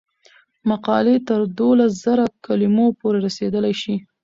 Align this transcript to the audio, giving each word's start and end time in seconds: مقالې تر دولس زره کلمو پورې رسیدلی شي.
مقالې 0.69 1.15
تر 1.27 1.39
دولس 1.59 1.91
زره 2.05 2.25
کلمو 2.45 2.85
پورې 2.99 3.17
رسیدلی 3.27 3.73
شي. 3.81 3.95